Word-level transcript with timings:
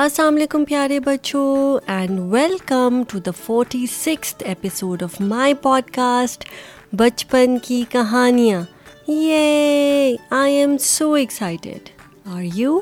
السلام 0.00 0.34
علیکم 0.34 0.64
پیارے 0.64 1.00
بچوں 1.00 1.78
and 1.86 2.20
welcome 2.32 3.02
to 3.08 3.18
the 3.18 3.30
forty 3.44 3.86
six 3.86 4.34
episode 4.38 5.02
of 5.02 5.20
my 5.20 5.54
podcast 5.90 6.44
بچپن 6.92 7.58
کی 7.58 7.84
کہانیاں 7.88 8.62
یہ 9.08 10.16
I 10.30 10.56
am 10.56 10.78
so 10.78 11.12
excited 11.12 11.88
are 12.26 12.42
you 12.54 12.80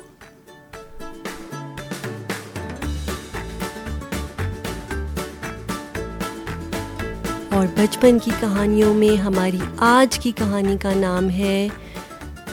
اور 7.50 7.66
بچپن 7.76 8.18
کی 8.18 8.30
کہانیوں 8.40 8.94
میں 8.94 9.16
ہماری 9.16 9.58
آج 9.76 10.18
کی 10.18 10.30
کہانی 10.30 10.76
کا 10.76 10.94
نام 10.94 11.30
ہے 11.30 11.68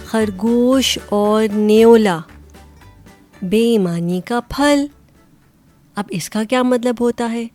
خرگوش 0.05 0.99
اور 1.09 1.43
نیولا. 1.51 2.19
بے 3.43 3.61
ایمانی 3.71 4.21
کا 4.21 4.39
پھل۔ 4.49 4.85
اب 5.95 6.03
اس 6.09 6.29
کا 6.29 6.43
کیا 6.43 6.63
مطلب 6.63 6.95
ہوتا 6.99 7.31
ہے؟ 7.31 7.45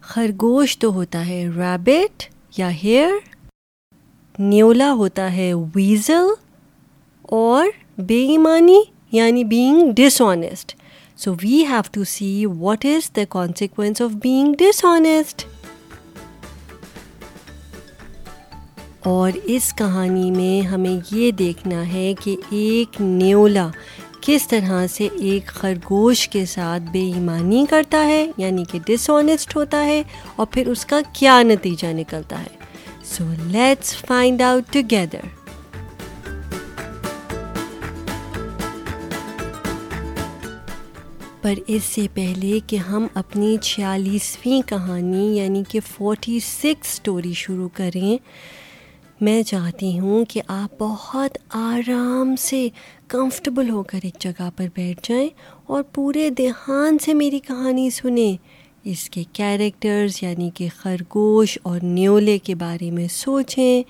خرگوش 0.00 0.78
تو 0.78 0.92
ہوتا 0.92 1.26
ہے 1.26 1.46
ریبٹ 1.56 2.22
یا 2.58 2.70
ہیئر 2.84 3.10
نیولا 4.38 4.92
ہوتا 4.92 5.32
ہے 5.32 5.54
ویزل 5.54 6.26
اور 7.22 7.66
بے 7.98 8.26
ایمانی 8.26 8.80
یعنی 9.12 9.44
being 9.44 9.92
dishonest 10.20 10.74
so 11.16 11.34
we 11.42 11.64
have 11.66 11.80
to 11.92 12.04
see 12.04 12.46
what 12.46 12.84
is 12.84 13.10
the 13.16 13.22
consequence 13.28 14.02
of 14.02 14.10
being 14.10 14.54
dishonest 14.84 15.44
اور 19.00 19.30
اس 19.44 19.74
کہانی 19.78 20.30
میں 20.30 20.66
ہمیں 20.66 20.96
یہ 21.10 21.30
دیکھنا 21.30 21.92
ہے 21.92 22.14
کہ 22.24 22.36
ایک 22.50 23.00
نیولا 23.00 23.68
کس 24.26 24.46
طرح 24.48 24.86
سے 24.86 25.08
ایک 25.20 25.46
خرگوش 25.54 26.28
کے 26.28 26.44
ساتھ 26.46 26.82
بے 26.92 27.00
ایمانی 27.12 27.64
کرتا 27.70 28.04
ہے 28.06 28.24
یعنی 28.36 28.64
کہ 28.70 28.78
ڈس 28.86 29.08
آنیسٹ 29.10 29.54
ہوتا 29.56 29.84
ہے، 29.84 30.02
اور 30.36 30.46
پھر 30.46 30.68
اس 30.68 30.84
کا 30.86 31.00
کیا 31.12 31.40
نتیجہ 31.42 31.92
نکلتا 31.96 32.40
ہے؟ 32.40 32.54
So 33.04 33.24
let's 33.46 33.94
find 34.06 34.42
out 34.42 34.72
together 34.72 35.34
پر 41.42 41.54
اس 41.66 41.84
سے 41.84 42.06
پہلے 42.14 42.58
کہ 42.66 42.76
ہم 42.84 43.06
اپنی 43.14 43.56
چھیالیسویں 43.62 44.60
کہانی 44.68 45.26
یعنی 45.36 45.62
کہ 45.68 45.80
فورٹی 45.86 46.38
سکس 46.42 46.92
اسٹوری 46.92 47.32
شروع 47.36 47.68
کریں 47.74 48.16
میں 49.20 49.42
چاہتی 49.42 49.98
ہوں 49.98 50.24
کہ 50.24 50.40
آپ 50.46 50.74
بہت 50.78 51.38
آرام 51.48 52.36
سے 52.36 52.68
کمفرٹیبل 53.08 53.70
ہو 53.70 53.82
کر 53.82 53.98
ایک 54.02 54.14
جگہ 54.18 54.48
پر 54.56 54.66
بیٹھ 54.74 55.08
جائیں 55.08 55.28
اور 55.66 55.82
پورے 55.82 56.30
دھیان 56.30 56.98
سے 56.98 57.14
میری 57.14 57.38
کہانی 57.38 57.90
سنیں۔ 57.90 58.36
اس 58.84 59.10
کے 59.10 59.24
کیریکٹرز 59.32 60.22
یعنی 60.22 60.50
کہ 60.54 60.68
خرگوش 60.76 61.58
اور 61.62 61.80
نیولے 61.82 62.38
کے 62.38 62.54
بارے 62.54 62.90
میں 62.90 63.08
سوچیں۔ 63.08 63.82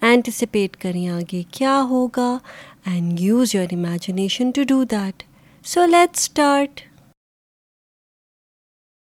اینٹیسپیٹ 0.00 0.76
کریں 0.76 1.08
آگے 1.08 1.42
کیا 1.50 1.82
ہوگا 1.88 2.38
and 2.86 3.20
use 3.20 3.54
your 3.54 3.72
imagination 3.72 4.50
to 4.50 4.62
do 4.62 4.84
that 4.84 5.22
so 5.64 5.84
let 5.86 6.16
start 6.16 6.80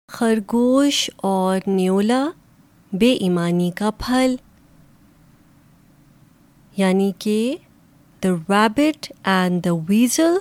خرگوش 0.08 1.10
اور 1.16 1.60
نیولا 1.66 2.28
بے 2.92 3.12
ایمانی 3.12 3.70
کا 3.70 3.90
پھل۔ 3.98 4.34
یعنی 6.76 7.12
کہ 7.18 7.56
the 8.24 8.28
rabbit 8.28 9.12
and 9.24 9.64
the 9.64 9.74
weasel 9.88 10.36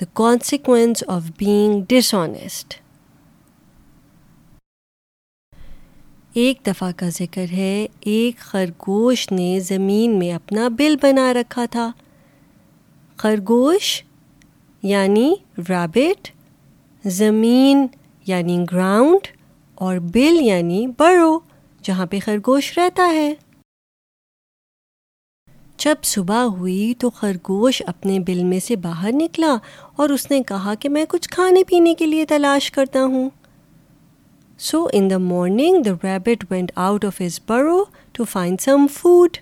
the 0.00 0.04
consequence 0.12 1.04
of 1.06 1.22
being 1.38 1.82
dishonest 2.14 2.74
ایک 6.34 6.58
دفعہ 6.66 6.92
کا 6.96 7.08
ذکر 7.08 7.44
ہے، 7.52 7.86
ایک 8.00 8.38
خرگوش 8.38 9.32
نے 9.32 9.60
زمین 9.60 10.18
میں 10.18 10.32
اپنا 10.32 10.68
بل 10.68 10.96
بنا 11.02 11.34
رکھا 11.34 11.64
تھا۔ 11.70 11.92
خرگوش 13.16 14.02
یعنی 14.82 15.34
ریبٹ 15.68 16.28
زمین 17.04 17.86
یعنی 18.26 18.64
گراؤنڈ 18.72 19.26
اور 19.74 19.96
بل 19.96 20.38
یعنی 20.40 20.86
برو 20.98 21.40
جہاں 21.82 22.06
پہ 22.06 22.18
خرگوش 22.24 22.78
رہتا 22.78 23.06
ہے۔ 23.06 23.34
جب 25.84 25.94
صبح 26.02 26.42
ہوئی 26.42 26.94
تو 26.98 27.10
خرگوش 27.10 27.82
اپنے 27.86 28.20
بل 28.20 28.44
میں 28.44 28.60
سے 28.60 28.76
باہر 28.76 29.10
نکلا 29.12 29.56
اور 29.96 30.08
اس 30.08 30.30
نے 30.30 30.42
کہا 30.42 30.74
کہ 30.74 30.88
میں 30.88 31.04
کچھ 31.08 31.28
کھانے 31.28 31.64
پینے 31.64 31.94
کے 31.94 32.06
لیے 32.06 32.26
تلاش 32.26 32.70
کرتا 32.70 33.04
ہوں۔ 33.04 33.30
So 34.58 34.86
in 34.92 35.10
the 35.10 35.18
morning 35.18 35.82
the 35.82 35.90
rabbit 36.04 36.44
went 36.50 36.72
out 36.74 37.04
of 37.04 37.20
his 37.20 37.40
burrow 37.48 37.84
to 38.12 38.24
find 38.24 38.60
some 38.60 38.86
food 38.92 39.36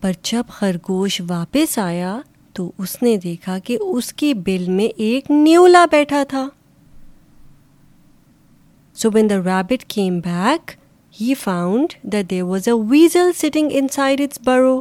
پر 0.00 0.12
جب 0.22 0.42
خرگوش 0.48 1.20
واپس 1.28 1.78
آیا 1.78 2.20
تو 2.52 2.72
اس 2.78 3.02
نے 3.02 3.16
دیکھا 3.16 3.58
کہ 3.58 3.78
اس 3.80 4.12
کی 4.12 4.34
بل 4.34 4.64
میں 4.68 4.88
ایک 4.96 5.30
نیولا 5.30 5.86
بیٹھا 5.90 6.22
تھا۔ 6.28 6.48
So 8.94 9.10
when 9.14 9.30
the 9.30 9.36
rabbit 9.36 9.84
came 9.84 10.20
back 10.20 10.79
he 11.14 11.34
found 11.34 11.92
found 11.92 12.30
there 12.30 12.42
was 12.42 12.68
a 12.68 12.74
weasel 12.90 13.32
sitting 13.36 13.70
inside 13.88 14.20
its 14.20 14.40
burrow. 14.48 14.80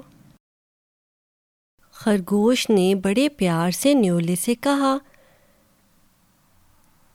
خرگوش 1.95 2.69
نے 2.69 2.93
بڑے 2.95 3.27
پیار 3.29 3.71
سے 3.71 3.93
نیولے 3.93 4.35
سے 4.35 4.55
کہا 4.55 4.97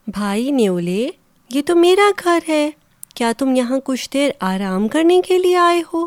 بھائی 0.07 0.51
نیولے 0.51 1.07
یہ 1.51 1.61
تو 1.61 1.75
میرا 1.75 2.09
گھر 2.23 2.39
ہے 2.47 2.69
کیا 3.15 3.31
تم 3.37 3.55
یہاں 3.55 3.79
کچھ 3.83 4.09
دیر 4.13 4.31
آرام 4.43 4.87
کرنے 4.87 5.19
کے 5.25 5.37
لیے 5.37 5.55
آئے 5.57 5.81
ہو 5.93 6.05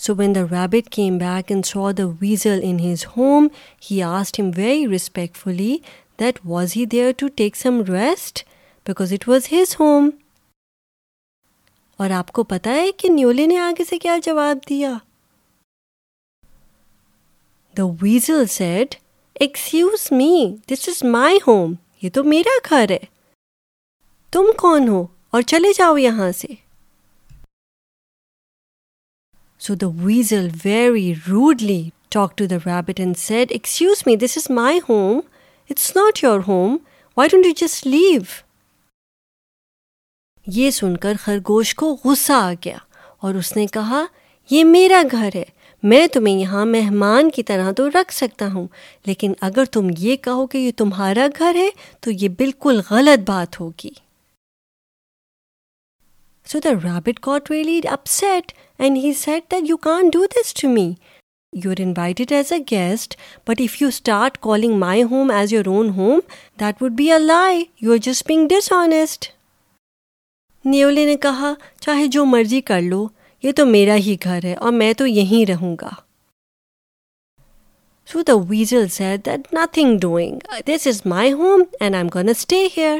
so 0.00 0.14
when 0.14 0.34
the 0.34 0.42
rabbit 0.50 0.88
came 0.90 1.18
back 1.18 1.52
and 1.52 1.66
so 1.66 1.90
the 1.92 2.06
weasel 2.20 2.60
in 2.62 2.80
his 2.80 3.06
home 3.16 3.48
he 3.90 4.02
asked 4.02 4.40
him 4.40 4.50
very 4.56 4.86
respectfully 4.88 5.76
that 6.20 6.38
was 6.44 6.76
he 6.76 6.84
there 6.84 7.12
to 7.16 7.28
take 7.36 7.56
some 7.56 7.80
rest 7.88 8.44
because 8.86 9.12
it 9.12 9.28
was 9.28 9.52
his 9.52 9.76
home 9.80 10.10
اور 11.98 12.10
آپ 12.10 12.32
کو 12.32 12.42
پتا 12.44 12.70
ہے 12.70 12.90
کہ 12.92 13.08
نیولے 13.08 13.46
نے 13.46 13.58
آگے 13.58 13.84
سے 13.84 13.98
کیا 13.98 14.16
جواب 14.24 14.58
دیا؟ 14.68 14.92
The 17.76 17.84
weasel 18.02 18.46
said 18.46 18.94
excuse 19.34 20.06
me 20.12 20.56
this 20.70 20.88
is 20.88 21.02
my 21.04 21.38
home 21.46 21.74
یہ 22.02 22.10
تو 22.10 22.24
میرا 22.24 22.58
گھر 22.70 22.90
ہے. 22.90 23.04
تم 24.32 24.46
کون 24.56 24.88
ہو 24.88 25.06
اور 25.30 25.42
چلے 25.42 25.72
جاؤ 25.72 25.96
یہاں 25.96 26.30
سے؟ 26.32 26.48
So 29.60 29.74
the 29.74 29.86
weasel 30.04 30.48
very 30.64 31.12
rudely 31.28 31.82
talk 32.08 32.36
to 32.38 32.46
the 32.46 32.56
rabbit 32.66 33.00
and 33.00 33.16
said 33.18 33.52
excuse 33.52 34.02
me 34.06 34.16
this 34.16 34.38
is 34.38 34.50
my 34.50 34.80
home 34.88 35.20
it's 35.70 35.96
not 35.96 36.24
your 36.24 36.40
home 36.48 36.76
why 37.16 37.28
don't 37.28 37.46
you 37.46 37.52
just 37.56 37.86
leave 37.86 38.20
یہ 40.46 40.70
سن 40.70 40.96
کر 40.96 41.14
خرگوش 41.20 41.74
کو 41.74 41.96
غصہ 42.04 42.32
آ 42.32 42.52
گیا 42.64 42.76
اور 43.20 43.34
اس 43.34 43.56
نے 43.56 43.66
کہا، 43.66 44.04
یہ 44.50 44.64
میرا 44.64 45.02
گھر 45.12 45.30
ہے، 45.34 45.44
میں 45.82 46.06
تمہیں 46.06 46.38
یہاں 46.38 46.64
مہمان 46.66 47.30
کی 47.30 47.42
طرح 47.42 47.72
تو 47.72 47.88
رکھ 47.90 48.14
سکتا 48.14 48.52
ہوں، 48.52 48.66
لیکن 49.06 49.32
اگر 49.40 49.64
تم 49.64 49.88
یہ 49.98 50.16
کہو 50.16 50.46
کہ 50.46 50.58
یہ 50.58 50.70
تمہارا 50.76 51.26
گھر 51.38 51.54
ہے، 51.54 51.68
تو 52.00 52.10
یہ 52.10 52.28
بالکل 52.28 52.80
غلط 52.90 53.28
بات 53.28 53.60
ہوگی. 53.60 53.90
So 56.46 56.58
the 56.64 56.70
rabbit 56.84 57.26
got 57.26 57.50
really 57.50 57.80
upset 58.06 58.52
and 58.78 58.96
he 58.96 59.12
said 59.12 59.50
that 59.50 59.68
you 59.68 59.76
can't 59.76 60.08
do 60.08 60.24
this 60.26 60.54
to 60.54 60.68
me 60.68 60.92
you 61.52 61.70
are 61.70 61.80
invited 61.80 62.32
as 62.32 62.52
a 62.52 62.58
guest 62.70 63.16
but 63.48 63.60
if 63.60 63.80
you 63.82 63.88
start 63.88 64.38
calling 64.38 64.78
my 64.78 65.02
home 65.02 65.30
as 65.30 65.52
your 65.52 65.66
own 65.66 65.88
home 65.88 66.20
that 66.60 66.82
would 66.82 66.92
be 66.92 67.10
a 67.12 67.18
lie 67.18 67.64
you 67.80 67.92
are 67.92 67.98
just 68.02 68.26
being 68.26 68.48
dishonest 68.72 69.30
نیولے 70.66 71.06
نے 71.06 71.16
کہا، 71.16 71.54
چاہے 71.80 72.06
جو 72.06 72.24
مرضی 72.24 72.60
کر 72.60 72.80
لو، 72.82 73.08
یہ 73.42 73.52
تو 73.52 73.66
میرا 73.66 73.96
ہی 73.96 74.16
گھر 74.24 74.44
ہے 74.44 74.54
اور 74.54 74.72
میں 74.72 74.92
تو 74.92 75.06
یہیں 75.06 75.50
رہوں 75.50 75.76
گا۔ 75.80 75.90
So 78.06 78.22
the 78.22 78.32
weasel 78.48 78.88
said 78.88 79.26
that 79.26 79.54
nothing 79.54 79.98
doing 79.98 80.38
this 80.66 80.86
is 80.86 81.02
my 81.06 81.32
home 81.32 81.62
and 81.80 81.94
I 81.94 82.04
am 82.04 82.08
gonna 82.14 82.28
stay 82.28 82.68
here 82.76 82.98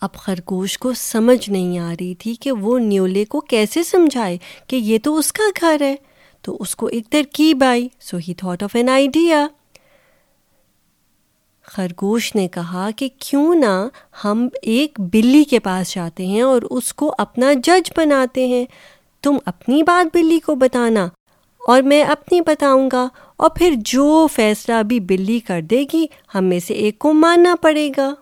اب 0.00 0.14
خرگوش 0.14 0.78
کو 0.78 0.92
سمجھ 0.92 1.50
نہیں 1.50 1.78
آ 1.78 1.92
رہی 1.92 2.14
تھی 2.14 2.34
کہ 2.34 2.52
وہ 2.52 2.78
نیولے 2.78 3.24
کو 3.24 3.40
کیسے 3.40 3.82
سمجھائے 3.82 4.38
کہ 4.66 4.76
یہ 4.76 4.98
تو 5.02 5.16
اس 5.16 5.32
کا 5.32 5.42
گھر 5.60 5.80
ہے۔ 5.80 5.96
تو 6.42 6.56
اس 6.60 6.76
کو 6.76 6.86
ایک 6.86 7.06
ترکیب 7.10 7.64
آئی۔ 7.64 7.88
So 8.00 8.16
he 8.28 8.34
thought 8.34 8.62
of 8.62 8.76
an 8.76 8.88
idea 8.88 9.46
خرگوش 11.66 12.34
نے 12.34 12.48
کہا 12.48 12.88
کہ 12.96 13.08
کیوں 13.18 13.54
نہ 13.54 13.88
ہم 14.24 14.48
ایک 14.62 15.00
بلی 15.00 15.44
کے 15.44 15.58
پاس 15.58 15.94
جاتے 15.94 16.26
ہیں 16.26 16.42
اور 16.42 16.62
اس 16.62 16.94
کو 16.94 17.14
اپنا 17.18 17.52
جج 17.52 17.90
بناتے 17.96 18.46
ہیں۔ 18.46 18.64
تم 19.22 19.36
اپنی 19.46 19.82
بات 19.82 20.16
بلی 20.16 20.38
کو 20.38 20.54
بتانا 20.54 21.08
اور 21.66 21.82
میں 21.82 22.02
اپنی 22.04 22.40
بتاؤں 22.40 22.88
گا 22.92 23.08
اور 23.36 23.50
پھر 23.50 23.74
جو 23.78 24.26
فیصلہ 24.32 24.82
بھی 24.82 25.00
بلی 25.00 25.38
کر 25.40 25.60
دے 25.60 25.84
گی، 25.92 26.06
ہم 26.34 26.44
میں 26.44 26.60
سے 26.60 26.74
ایک 26.74 26.98
کو 26.98 27.12
ماننا 27.12 27.54
پڑے 27.62 27.90
گا۔ 27.96 28.14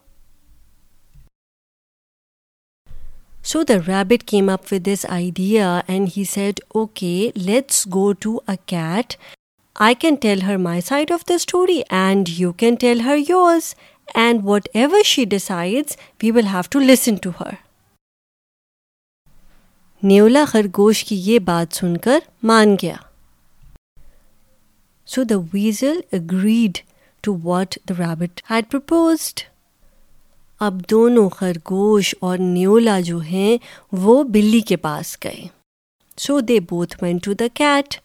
So 3.44 3.62
the 3.62 3.74
rabbit 3.86 4.22
came 4.22 4.48
up 4.48 4.72
with 4.72 4.86
this 4.86 5.06
idea 5.08 5.80
and 5.86 6.08
he 6.16 6.24
said 6.24 6.60
okay 6.68 7.30
let's 7.36 7.86
go 7.86 8.12
to 8.12 8.36
a 8.48 8.56
cat 8.66 9.14
I 9.76 9.94
can 9.94 10.14
tell 10.14 10.42
her 10.42 10.56
my 10.56 10.80
side 10.80 11.10
of 11.12 11.20
the 11.28 11.34
story 11.34 11.82
and 11.90 12.28
you 12.28 12.52
can 12.52 12.74
tell 12.74 13.00
her 13.00 13.16
yours 13.28 13.74
and 14.14 14.40
whatever 14.74 15.02
she 15.02 15.24
decides 15.24 15.96
we 16.22 16.30
will 16.30 16.46
have 16.46 16.60
to 16.70 16.80
listen 16.80 17.14
to 17.14 17.30
her 17.40 17.54
نیولا 20.02 20.44
خرگوش 20.44 21.04
کی 21.04 21.16
یہ 21.16 21.38
بات 21.38 21.74
سن 21.74 21.96
کر 21.96 22.18
مان 22.42 22.76
گیا۔ 22.82 22.96
So 25.06 25.24
the 25.24 25.34
weasel 25.52 26.00
agreed 26.12 26.78
to 27.20 27.36
what 27.42 27.78
the 27.88 27.94
rabbit 27.98 28.42
had 28.50 28.70
proposed 28.70 29.40
اب 30.60 30.80
دونوں 30.90 31.28
خرگوش 31.28 32.14
اور 32.20 32.38
نیولا 32.38 33.00
جو 33.00 33.18
ہیں 33.18 33.58
وہ 33.92 34.22
بلی 34.24 34.60
کے 34.60 34.76
پاس 34.76 35.16
گئے۔ 35.24 35.46
So 36.16 36.40
they 36.40 36.60
both 36.60 36.96
went 37.02 37.18
to 37.18 37.32
the 37.32 37.44
cat 37.54 38.01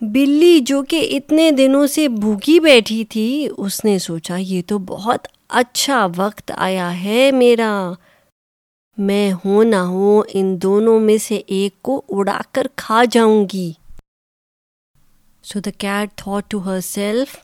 بلی 0.00 0.60
جو 0.60 0.82
کہ 0.82 1.08
اتنے 1.12 1.50
دنوں 1.50 1.86
سے 1.86 2.08
بھوکی 2.08 2.60
بیٹھی 2.60 3.04
تھی، 3.04 3.48
اس 3.58 3.84
نے 3.84 3.98
سوچا، 3.98 4.36
یہ 4.36 4.62
تو 4.66 4.78
بہت 4.78 5.28
اچھا 5.48 6.06
وقت 6.16 6.52
آیا 6.56 7.02
ہے 7.02 7.30
میرا۔ 7.32 7.92
میں 8.98 9.32
ہوں 9.32 9.64
نہ 9.64 9.76
ہوں، 9.76 10.22
ان 10.28 10.62
دونوں 10.62 11.00
میں 11.00 11.18
سے 11.18 11.40
ایک 11.46 11.82
کو 11.82 12.02
اڑا 12.08 12.40
کر 12.52 12.66
کھا 12.76 13.04
جاؤں 13.10 13.46
گی۔ 13.52 13.72
So 15.42 15.60
the 15.60 15.70
cat 15.78 16.16
thought 16.16 16.50
to 16.50 16.58
herself 16.80 17.36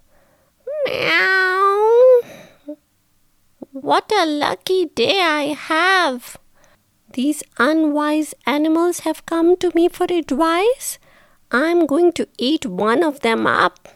what 3.84 4.12
a 4.12 4.24
lucky 4.24 4.84
day 4.96 5.20
I 5.20 5.52
have 5.70 6.16
these 7.16 7.42
unwise 7.58 8.34
animals 8.46 9.06
have 9.06 9.22
come 9.26 9.54
to 9.60 9.68
me 9.74 9.88
for 9.94 10.12
advice 10.12 10.98
I 11.52 11.68
am 11.68 11.84
going 11.90 12.10
to 12.10 12.24
eat 12.38 12.66
one 12.70 13.02
of 13.04 13.22
them 13.24 13.46
up 13.46 13.88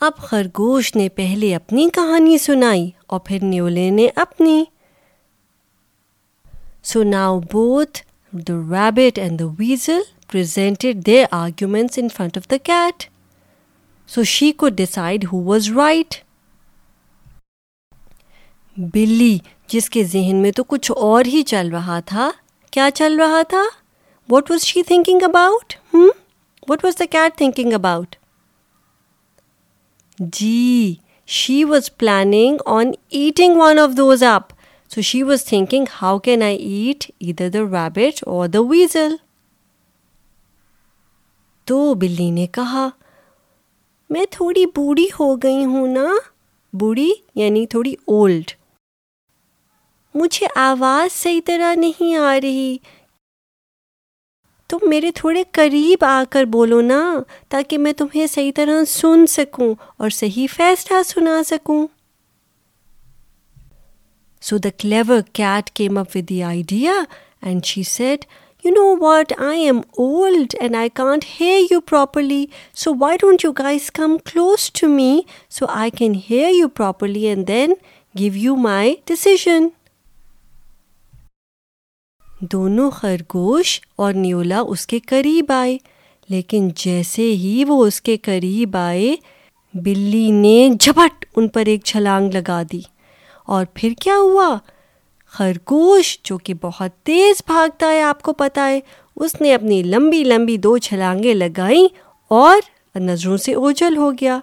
اب 0.00 0.16
خرگوش 0.20 0.94
نے 0.96 1.08
پہلے 1.08 1.54
اپنی 1.54 1.88
کہانی 1.94 2.36
سنائی 2.38 2.90
اور 3.06 3.20
پھر 3.20 3.44
نیولے 3.44 3.88
نے 3.90 4.08
اپنی 4.16 4.62
so 6.82 7.02
now 7.02 7.38
both 7.52 8.02
the 8.32 8.54
rabbit 8.70 9.18
and 9.18 9.38
the 9.38 9.46
weasel 9.58 10.00
presented 10.32 11.04
their 11.06 11.24
arguments 11.32 11.98
in 11.98 12.08
front 12.08 12.36
of 12.36 12.50
the 12.50 12.56
cat 12.64 13.04
so 14.08 14.24
she 14.28 14.50
could 14.52 14.68
decide 14.76 15.24
who 15.32 15.42
was 15.44 15.70
right 15.76 16.14
بلی، 18.78 19.38
جس 19.66 19.90
کے 19.90 20.04
ذہن 20.04 20.36
میں 20.36 20.50
تو 20.52 20.64
کچھ 20.64 20.92
اور 20.96 21.24
ہی 21.24 21.42
چل 21.42 21.68
رہا 21.68 22.00
تھا۔ 22.00 22.30
کیا 22.70 22.88
چل 22.94 23.16
رہا 23.20 23.42
تھا؟ 23.42 23.62
What 24.28 24.50
was 24.50 24.60
she 24.60 24.82
thinking 24.82 25.18
about 25.22 25.74
what 26.68 26.84
was 26.84 26.98
the 26.98 27.04
cat 27.10 27.36
thinking 27.38 27.72
about 27.72 28.16
G 30.18 30.94
she 31.26 31.64
was 31.64 31.96
planning 31.96 32.56
on 32.66 32.90
eating 33.10 33.56
one 33.56 33.78
of 33.78 33.90
those 33.96 34.22
up 34.22 34.42
so 34.94 35.00
she 35.00 35.22
was 35.22 35.44
thinking 35.44 35.84
how 36.02 36.18
can 36.18 36.42
I 36.42 36.56
eat 36.56 37.10
either 37.20 37.48
the 37.48 37.58
rabbit 37.58 38.22
اور 38.26 38.48
دا 38.48 38.60
Wiesel 38.60 39.16
تو 41.64 41.94
بلی 41.94 42.30
نے 42.30 42.46
کہا، 42.46 42.88
میں 44.10 44.24
تھوڑی 44.30 44.66
بوڑھی 44.66 45.08
ہو 45.20 45.36
گئی 45.36 45.64
ہوں 45.64 45.86
نا۔ 45.88 46.06
بوڑھی 46.72 47.12
یعنی 47.34 47.66
تھوڑی 47.66 47.94
اولڈ 48.06 48.50
مجھے 50.18 50.46
آواز 50.54 51.12
صحیح 51.22 51.40
طرح 51.44 51.74
نہیں 51.74 52.14
آ 52.14 52.38
رہی۔ 52.42 52.76
تم 54.70 54.88
میرے 54.88 55.10
تھوڑے 55.10 55.42
قریب 55.52 56.04
آ 56.04 56.22
کر 56.30 56.44
بولو 56.44 56.80
نا 56.80 57.02
تاکہ 57.48 57.78
میں 57.78 57.92
تمہیں 57.92 58.26
صحیح 58.26 58.52
طرح 58.56 58.84
سن 58.84 59.26
سکوں 59.26 59.74
اور 59.96 60.10
صحیح 60.10 60.46
فیصلہ 60.56 61.02
سنا 61.02 61.42
سکوں۔ 61.46 61.86
So 64.42 64.58
the 64.58 64.68
clever 64.78 65.20
cat 65.32 65.70
came 65.70 65.98
up 65.98 66.06
with 66.14 66.28
the 66.28 66.42
idea 66.42 66.92
and 67.42 67.64
she 67.64 67.82
said 67.82 68.24
you 68.64 68.70
know 68.70 68.84
what 69.00 69.32
I 69.38 69.64
am 69.64 69.78
old 69.98 70.54
and 70.60 70.76
I 70.76 70.88
can't 70.94 71.24
hear 71.40 71.60
you 71.70 71.80
properly 71.80 72.44
so 72.74 72.92
why 73.00 73.18
don't 73.20 73.44
you 73.44 73.52
guys 73.52 73.90
come 73.90 74.16
close 74.24 74.72
to 74.72 74.88
me 74.88 75.20
so 75.50 75.66
I 75.68 75.90
can 75.90 76.14
hear 76.30 76.50
you 76.50 76.68
properly 76.68 77.26
and 77.26 77.48
then 77.48 77.74
give 78.18 78.32
you 78.36 78.56
my 78.56 78.94
decision 79.04 79.68
دونوں 82.40 82.90
خرگوش 82.90 83.80
اور 83.96 84.12
نیولا 84.12 84.60
اس 84.60 84.86
کے 84.86 84.98
قریب 84.98 85.52
آئے۔ 85.52 85.78
لیکن 86.28 86.68
جیسے 86.76 87.22
ہی 87.22 87.64
وہ 87.68 87.86
اس 87.86 88.00
کے 88.00 88.16
قریب 88.16 88.76
آئے، 88.76 89.16
بلی 89.74 90.30
نے 90.30 90.68
جھپٹ 90.80 91.24
ان 91.36 91.48
پر 91.48 91.62
ایک 91.66 91.84
چھلانگ 91.84 92.30
لگا 92.32 92.62
دی۔ 92.72 92.80
اور 93.46 93.64
پھر 93.74 93.92
کیا 94.00 94.16
ہوا؟ 94.16 94.58
خرگوش 95.26 96.18
جو 96.24 96.38
کہ 96.38 96.54
بہت 96.54 96.90
تیز 97.02 97.42
بھاگتا 97.46 97.92
ہے، 97.92 98.02
آپ 98.02 98.22
کو 98.22 98.32
پتہ 98.32 98.60
ہے، 98.60 98.80
اس 99.16 99.40
نے 99.40 99.54
اپنی 99.54 99.82
لمبی 99.82 100.24
لمبی 100.24 100.56
دو 100.56 100.78
چھلانگیں 100.78 101.34
لگائیں 101.34 101.88
اور 102.28 102.56
نظروں 102.98 103.36
سے 103.36 103.54
اوجل 103.54 103.96
ہو 103.96 104.12
گیا۔ 104.12 104.40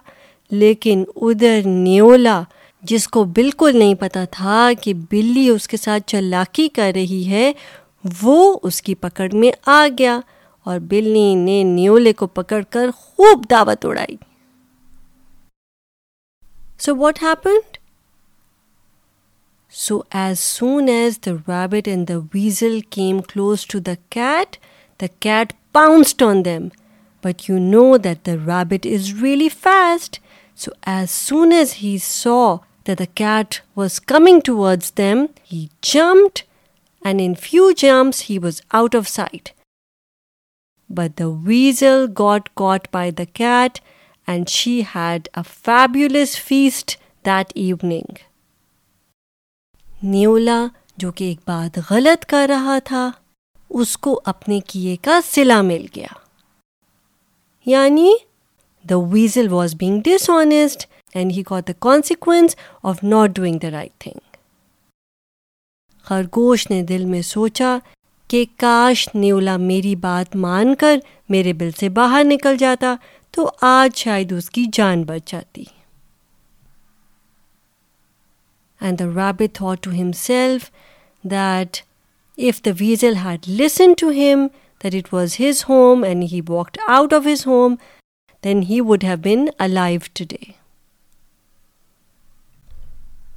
لیکن 0.50 1.04
ادھر 1.16 1.60
نیولا، 1.64 2.42
جس 2.82 3.08
کو 3.08 3.24
بالکل 3.24 3.76
نہیں 3.76 3.94
پتا 3.94 4.24
تھا 4.24 4.70
کہ 4.80 4.94
بلی 5.10 5.48
اس 5.48 5.68
کے 5.68 5.76
ساتھ 5.76 6.02
چلاکی 6.06 6.68
کر 6.68 6.92
رہی 6.94 7.28
ہے 7.28 7.52
وہ 8.22 8.58
اس 8.62 8.82
کی 8.82 8.94
پکڑ 8.94 9.28
میں 9.32 9.50
آ 9.66 9.88
گیا 9.98 10.20
اور 10.66 10.78
بلی 10.78 11.34
نے 11.34 11.62
نیولے 11.62 12.12
کو 12.12 12.26
پکڑ 12.26 12.62
کر 12.70 12.90
خوب 12.90 13.44
دعوت 13.50 13.84
اڑائی۔ 13.84 14.16
So 16.78 16.96
what 16.96 17.22
happened 17.22 17.78
so 19.70 20.00
as 20.10 20.40
soon 20.40 20.88
as 20.88 21.18
the 21.26 21.32
rabbit 21.32 21.88
and 21.88 22.08
the 22.08 22.16
weasel 22.34 22.80
came 22.90 23.20
close 23.20 23.66
to 23.66 23.78
the 23.78 23.94
cat 24.08 24.56
the 25.00 25.06
cat 25.20 25.52
pounced 25.72 26.22
on 26.22 26.44
them 26.44 26.68
but 27.24 27.50
you 27.50 27.58
know 27.58 27.96
that 27.96 28.26
the 28.26 28.32
rabbit 28.32 28.86
is 28.86 29.22
really 29.22 29.48
fast 29.48 30.20
so 30.56 30.70
as 30.86 31.10
soon 31.10 31.52
as 31.52 31.74
he 31.82 31.98
saw 32.02 32.56
the 32.86 33.04
cat 33.14 33.54
was 33.76 34.00
coming 34.00 34.40
towards 34.44 34.92
them 34.98 35.26
he 35.52 35.66
jumped 35.82 36.38
and 37.08 37.24
in 37.24 37.34
few 37.42 37.64
jumps 37.82 38.22
he 38.28 38.36
was 38.46 38.60
out 38.78 38.94
of 39.00 39.08
sight. 39.08 39.52
But 40.90 41.16
the 41.16 41.28
weasel 41.48 42.06
got 42.20 42.54
caught 42.54 42.90
by 42.90 43.10
the 43.10 43.26
cat 43.40 43.80
and 44.28 44.48
she 44.48 44.74
had 44.94 45.28
a 45.34 45.44
fabulous 45.44 46.36
feast 46.48 46.96
that 47.24 47.52
evening. 47.68 48.16
نیولا 50.04 50.66
جو 50.98 51.10
کہ 51.12 51.24
ایک 51.24 51.38
بات 51.46 51.78
غلط 51.90 52.24
کر 52.30 52.46
رہا 52.48 52.78
تھا 52.84 53.08
اس 53.70 53.96
کو 53.98 54.20
اپنے 54.32 54.58
کیے 54.68 54.96
کا 55.02 55.18
سلا 55.24 55.60
مل 55.62 55.86
گیا 55.94 56.12
یعنی 57.66 58.10
the 58.84 58.98
weasel 59.12 59.52
was 59.52 59.74
being 59.78 60.00
dishonest 60.30 60.86
and 61.14 61.32
he 61.32 61.42
got 61.50 61.68
the 61.68 61.72
consequence 61.80 62.56
of 62.82 63.02
not 63.04 63.36
doing 63.36 63.58
the 63.62 63.70
right 63.70 63.92
thing 63.98 64.25
خرگوش 66.06 66.70
نے 66.70 66.82
دل 66.82 67.04
میں 67.04 67.22
سوچا 67.22 67.78
کہ 68.28 68.44
کاش 68.56 69.08
نیولا 69.14 69.56
میری 69.56 69.96
بات 69.96 70.36
مان 70.36 70.74
کر 70.74 70.98
میرے 71.28 71.52
بل 71.52 71.70
سے 71.80 71.88
باہر 71.88 72.24
نکل 72.24 72.56
جاتا 72.56 72.94
تو 73.30 73.50
آج 73.60 73.96
شاید 73.96 74.32
اس 74.32 74.50
کی 74.50 74.64
جان 74.72 75.02
بچ 75.02 75.32
جاتی۔ 75.32 75.64
And 78.80 78.98
the 78.98 79.04
rabbit 79.04 79.54
thought 79.54 79.82
to 79.82 79.90
himself 80.12 80.70
that 81.24 81.76
if 82.36 82.60
the 82.64 82.70
weasel 82.80 83.16
had 83.16 83.48
listen 83.48 83.92
to 83.98 84.10
him 84.10 84.46
that 84.84 84.94
it 84.94 85.14
was 85.14 85.36
his 85.40 85.64
home 85.68 86.04
and 86.04 86.24
he 86.32 86.40
walked 86.48 86.78
out 86.88 87.14
of 87.14 87.26
his 87.26 87.46
home 87.46 87.74
then 88.44 88.62
he 88.62 88.80
would 88.80 89.04
have 89.04 89.16
been 89.24 89.44
a 89.58 89.68
life 89.68 90.10
today 90.12 90.50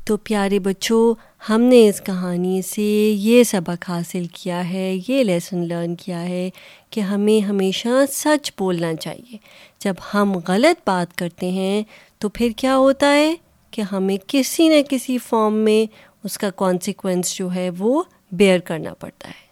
تو 0.05 0.17
پیارے 0.17 0.59
بچوں 0.59 1.28
ہم 1.41 1.62
نے 1.62 1.89
اس 1.89 2.01
کہانی 2.01 2.62
سے 2.62 2.81
یہ 3.15 3.43
سبق 3.43 3.89
حاصل 3.89 4.25
کیا 4.34 4.69
ہے، 4.69 4.96
یہ 5.08 5.24
لیسن 5.24 5.67
لرن 5.67 5.96
کیا 5.96 6.22
ہے 6.22 6.50
کہ 6.89 7.01
ہمیں 7.01 7.46
ہمیشہ 7.46 7.88
سچ 8.12 8.51
بولنا 8.58 8.96
چاہیے۔ 8.96 9.38
جب 9.79 9.93
ہم 10.13 10.34
غلط 10.48 10.81
بات 10.86 11.17
کرتے 11.17 11.51
ہیں 11.51 11.84
تو 12.17 12.29
پھر 12.29 12.50
کیا 12.58 12.77
ہوتا 12.77 13.13
ہے 13.13 13.36
کہ 13.72 13.81
ہمیں 13.81 14.17
کسی 14.27 14.67
نہ 14.67 14.81
کسی 14.89 15.17
فارم 15.17 15.53
میں 15.53 15.91
اس 16.24 16.38
کا 16.38 16.50
کانسیکوینس 16.50 17.36
جو 17.36 17.53
ہے 17.55 17.69
وہ 17.77 18.03
بیئر 18.31 18.60
کرنا 18.60 18.93
پڑتا 18.93 19.29
ہے۔ 19.29 19.48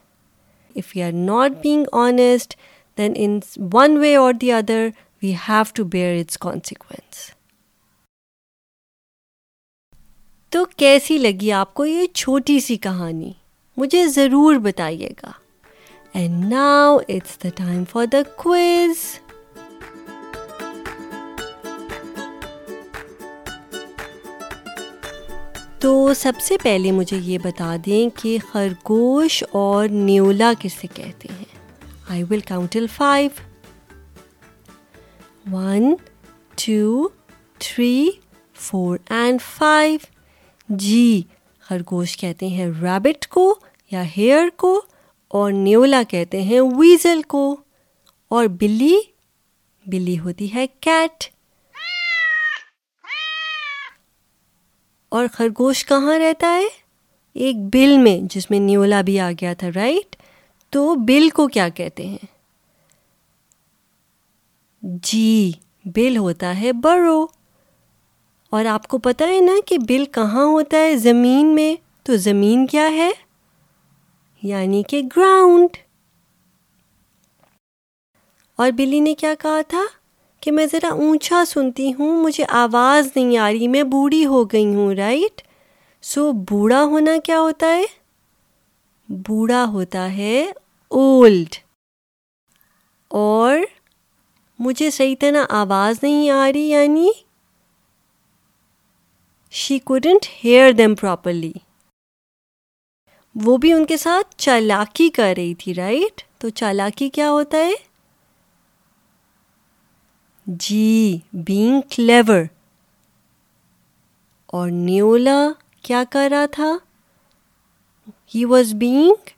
If 0.76 0.96
you 0.98 1.06
are 1.06 1.12
not 1.12 1.52
being 1.62 1.86
honest 1.92 2.56
then 2.98 3.14
in 3.16 3.40
one 3.74 3.98
way 3.98 4.16
or 4.16 4.34
the 4.34 4.52
other 4.52 4.88
we 5.22 5.34
have 5.50 5.64
to 5.74 5.84
bear 5.84 6.20
its 6.20 6.38
consequence 6.38 7.37
تو 10.50 10.66
کیسی 10.78 11.18
لگی 11.18 11.52
آپ 11.52 11.74
کو 11.74 11.86
یہ 11.86 12.06
چھوٹی 12.14 12.60
سی 12.60 12.76
کہانی؟ 12.76 13.32
مجھے 13.78 14.08
ضرور 14.08 14.56
بتائیے 14.56 15.10
گا۔ 15.24 15.32
And 16.14 16.46
now 16.46 16.98
it's 16.98 17.44
the 17.44 17.50
time 17.56 17.84
for 17.92 18.06
the 18.06 18.18
quiz 18.36 18.96
تو 25.80 26.14
سب 26.14 26.34
سے 26.42 26.58
پہلے 26.64 26.92
مجھے 26.92 27.18
یہ 27.18 27.38
بتا 27.44 27.76
دیں 27.86 28.10
کہ 28.24 28.38
خرگوش 28.52 29.44
اور 29.52 29.88
نیولا 29.88 30.54
کسے 30.60 30.88
کہتے 30.94 31.28
ہیں؟ 31.40 31.46
I 32.10 32.24
will 32.30 32.40
count till 32.40 32.86
five 32.96 33.30
one 35.52 35.96
two 36.66 37.08
three 37.60 38.10
four 38.56 38.98
and 39.10 39.40
five 39.58 40.00
جی 40.70 41.22
خرگوش 41.60 42.18
کہتے 42.18 42.48
ہیں 42.48 42.66
ریبٹ 42.82 43.28
کو 43.28 43.60
یا 43.92 44.04
ہیئر 44.18 44.44
کو 44.56 44.82
اور 45.28 45.52
نیولا 45.52 46.04
کہتے 46.10 46.42
ہیں 46.42 46.62
ویزل 46.62 47.22
کو۔ 47.22 47.58
اور 48.28 48.46
بلی؟ 48.46 49.00
بلی 49.86 50.20
ہوتی 50.20 50.54
ہے 50.54 50.68
کیٹ 50.68 51.24
اور 55.10 55.26
خرگوش 55.34 55.86
کہاں 55.86 56.20
رہتا 56.20 56.56
ہے؟ 56.56 56.68
ایک 57.34 57.56
بل 57.74 57.98
میں، 57.98 58.20
جس 58.22 58.52
میں 58.52 58.60
نیولا 58.60 59.02
بھی 59.02 59.20
آ 59.20 59.32
گیا 59.32 59.54
تھا 59.54 59.68
رائٹ 59.76 60.16
تو 60.70 60.96
بل 60.96 61.30
کو 61.30 61.48
کیا 61.48 61.70
کہتے 61.70 62.08
ہیں؟ 62.08 62.26
جی 64.82 65.52
بل 65.86 66.18
ہوتا 66.18 66.60
ہے 66.60 66.74
برو 66.74 67.28
اور 68.50 68.66
آپ 68.66 68.88
کو 68.88 68.98
پتہ 68.98 69.24
ہے 69.24 69.40
نا 69.42 69.52
کہ 69.66 69.78
بل 69.78 70.06
کہاں 70.06 70.46
ہوتا 70.46 70.78
ہے 70.78 70.96
زمین 70.96 71.56
میں؟ 71.56 71.76
تو 72.04 72.16
زمین 72.16 72.68
کیا 72.68 72.92
ہے؟ 72.92 73.12
یعنی 74.44 74.84
کہ 74.84 75.02
گراؤنڈ۔ 75.18 75.78
اور 78.56 78.72
بلی 78.72 79.00
نے 79.00 79.14
کیا 79.14 79.34
کہا 79.40 79.62
تھا؟ 79.68 79.84
کہ 80.42 80.52
میں 80.52 80.66
ذرا 80.72 80.90
اونچا 80.90 81.46
سنتی 81.46 81.94
ہوں، 81.94 82.24
مجھے 82.24 82.44
آواز 82.50 83.08
نہیں 83.16 83.38
آ 83.38 83.52
رہی، 83.52 83.68
میں 83.68 83.84
بوڑھی 83.84 84.26
ہو 84.26 84.44
گئی 84.44 84.66
ہوں 84.66 84.96
رائٹ 84.96 85.42
سو 86.02 86.32
بوڑھا 86.32 86.84
ہونا 86.84 87.12
کیا 87.24 87.40
ہوتا 87.40 87.76
ہے؟ 87.76 87.84
بوڑھا 89.10 89.66
ہوتا 89.66 90.18
ہے 90.18 90.52
اولڈ 90.88 91.56
اور 93.08 93.60
مجھے 94.60 94.90
صحیح 94.90 95.16
طرح 95.20 95.46
آواز 95.50 95.96
نہیں 96.04 96.30
آ 96.30 96.52
رہی 96.52 96.70
یعنی 96.70 97.10
she 99.58 99.80
couldn't 99.80 100.26
hear 100.44 100.72
them 100.72 100.96
properly 100.96 101.52
وہ 103.36 103.58
بھی 103.58 103.74
ان 103.74 103.86
کے 103.86 103.98
ساتھ 103.98 104.36
چالاکی 104.38 105.10
کر 105.10 105.34
رہی 105.38 105.54
تھی 105.56 105.74
رائٹ 105.74 106.22
تو 106.38 106.50
چالاکی 106.50 107.10
کیا 107.10 107.30
ہوتا 107.30 107.58
ہے؟ 107.58 107.74
جی 110.48 111.18
بینگ 111.34 111.82
کلیور 111.90 112.44
اور 114.48 114.70
نیولا 114.72 115.40
کیا 115.82 116.04
کر 116.10 116.28
رہا 116.32 116.46
تھا؟ 116.46 116.72
He 118.36 118.46
was 118.46 118.74
being 118.74 119.30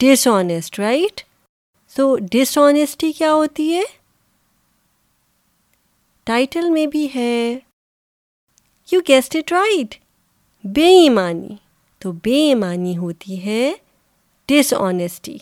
dishonest 0.28 0.78
right 0.78 1.20
so 1.96 2.16
dishonesty 2.58 3.12
کیا 3.12 3.32
ہوتی 3.32 3.74
ہے؟ 3.74 3.82
ٹائٹل 6.24 6.70
میں 6.70 6.86
بھی 6.86 7.08
ہے۔ 7.14 7.58
یو 8.92 9.00
گیسٹ 9.08 9.36
اٹ 9.36 9.52
رائٹ 9.52 9.94
بے 10.64 10.86
ایمانی 10.86 11.54
تو 11.98 12.12
بے 12.12 12.36
ایمانی 12.48 12.96
ہوتی 12.98 13.44
ہے 13.44 13.72
dishonesty 14.74 15.38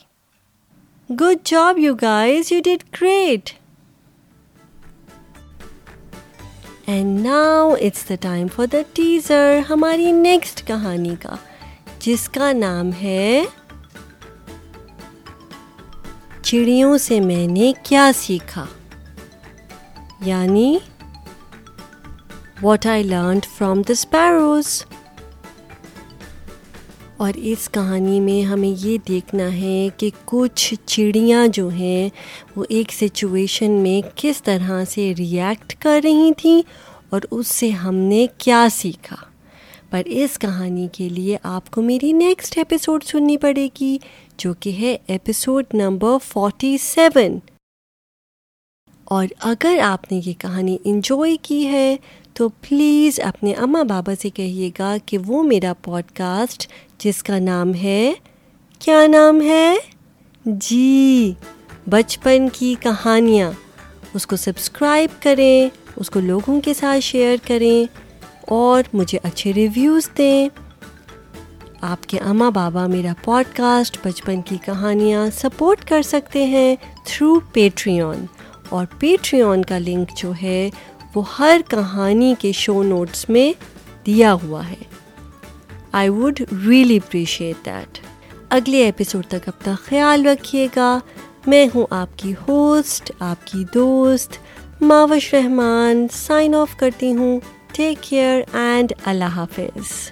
good 1.11 1.37
job 1.45 1.79
you 1.79 1.95
guys 1.95 2.53
you 2.53 2.61
did 2.65 2.83
great 3.01 3.51
and 6.87 7.27
now 7.27 7.71
it's 7.71 8.09
the 8.09 8.15
time 8.21 8.49
for 8.57 8.67
the 8.73 8.79
teaser 8.93 9.61
ہماری 9.71 10.13
نیکسٹ 10.13 10.67
کہانی 10.67 11.15
کا، 11.21 11.37
جس 11.99 12.29
کا 12.29 12.53
نام 12.53 12.91
ہے 13.03 13.45
چڑیوں 16.43 16.99
سے 16.99 17.21
میں 17.21 17.47
نے 17.47 17.73
کیا 17.83 18.11
سیکھا؟ 18.17 18.65
یعنی 20.21 20.79
what 22.63 22.87
I 22.87 23.03
learned 23.03 23.47
from 23.47 23.83
the 23.83 23.93
sparrows 23.93 24.83
اور 27.17 27.33
اس 27.35 27.69
کہانی 27.73 28.19
میں 28.21 28.43
ہمیں 28.43 28.75
یہ 28.79 28.97
دیکھنا 29.09 29.53
ہے 29.53 29.89
کہ 29.97 30.11
کچھ 30.25 30.75
چڑیاں 30.87 31.47
جو 31.49 31.69
ہیں، 31.69 32.09
وہ 32.57 32.65
ایک 32.69 32.93
سچویشن 32.93 33.71
میں 33.71 34.01
کس 34.15 34.43
طرح 34.43 34.85
سے 34.91 35.13
ریئیکٹ 35.19 35.75
کر 35.83 36.01
رہی 36.05 36.33
تھیں 36.37 36.61
اور 37.11 37.21
اس 37.31 37.47
سے 37.47 37.69
ہم 37.69 37.95
نے 37.95 38.27
کیا 38.39 38.67
سیکھا۔ 38.73 39.17
پر 39.91 40.03
اس 40.07 40.39
کہانی 40.39 40.87
کے 40.93 41.09
لیے 41.09 41.37
آپ 41.43 41.71
کو 41.71 41.83
میری 41.83 42.13
نیکسٹ 42.13 42.59
ایپیسوڈ 42.59 43.05
سننی 43.05 43.37
پڑے 43.37 43.69
گی، 43.81 43.97
جو 44.39 44.53
کہ 44.55 44.73
ہے 44.79 44.97
ایپیسوڈ 45.07 45.75
نمبر 45.75 46.17
فورٹی 46.25 46.77
سیون 46.79 47.39
اور 49.07 49.27
اگر 49.41 49.79
آپ 49.83 50.13
نے 50.13 50.21
یہ 50.25 50.33
کہانی 50.39 50.77
انجوائے 50.85 51.37
کی 51.43 51.67
ہے 51.67 51.97
تو 52.39 52.49
پلیز 52.49 53.21
اپنے 53.21 53.53
اماں 53.53 53.85
بابا 53.85 54.13
سے 54.23 54.31
کہیے 54.31 54.71
گا 54.79 54.97
کہ 55.07 55.19
وہ 55.27 55.43
میرا 55.43 55.73
پوڈ 55.83 56.03
کاسٹ 56.15 56.73
جس 56.99 57.23
کا 57.23 57.39
نام 57.39 57.75
ہے، 57.75 58.13
کیا 58.79 59.07
نام 59.07 59.41
ہے؟ 59.41 59.77
جی 60.47 61.33
بچپن 61.91 62.49
کی 62.53 62.75
کہانیاں۔ 62.81 63.51
اس 64.15 64.27
کو 64.27 64.37
سبسکرائب 64.37 65.23
کریں، 65.23 65.69
اس 65.97 66.11
کو 66.11 66.21
لوگوں 66.21 66.61
کے 66.61 66.75
ساتھ 66.75 67.01
شیئر 67.01 67.37
کریں 67.47 67.85
اور 68.49 68.83
مجھے 68.93 69.19
اچھے 69.23 69.53
ریویوز 69.53 70.11
دیں۔ 70.19 70.49
آپ 71.81 72.07
کے 72.07 72.19
اماں 72.19 72.51
بابا 72.51 72.87
میرا 72.87 73.13
پوڈ 73.25 73.57
کاسٹ 73.57 74.07
بچپن 74.07 74.43
کی 74.43 74.57
کہانیاں 74.65 75.27
سپورٹ 75.37 75.85
کر 75.85 76.03
سکتے 76.03 76.45
ہیں 76.45 76.77
تھرو 77.05 77.41
پیٹریون 77.41 78.27
اور 78.69 78.87
پیٹریون 78.99 79.63
کا 79.63 79.79
لنک 79.79 80.09
جو 80.17 80.33
ہے 80.43 80.71
وہ 81.19 81.23
ہر 81.39 81.61
کہانی 81.69 82.35
کے 82.39 82.53
شو 82.53 82.83
نوٹس 82.83 83.29
میں 83.29 83.53
دیا 84.07 84.35
ہوا 84.35 84.69
ہے۔ 84.69 84.85
I 85.93 86.09
would 86.09 86.41
really 86.67 86.97
appreciate 86.97 87.67
that 87.67 87.99
اگلے 88.49 88.85
ایپیسوڈ 88.85 89.27
تک 89.27 89.49
اپنا 89.49 89.75
خیال 89.85 90.27
رکھیے 90.27 90.69
گا۔ 90.77 90.99
میں 91.47 91.67
ہوں 91.75 91.87
آپ 91.91 92.09
کی 92.17 92.35
ہوسٹ 92.49 93.13
آپ 93.19 93.47
کی 93.47 93.65
دوست، 93.75 94.33
ماوش 94.81 95.35
رحمان 95.35 96.07
سائن 96.13 96.55
آف 96.55 96.77
کرتی 96.77 97.15
ہوں۔ 97.15 97.41
ٹیک 97.73 98.03
کیئر 98.03 98.41
اینڈ 98.53 98.93
اللہ 99.05 99.25
حافظ۔ 99.25 100.11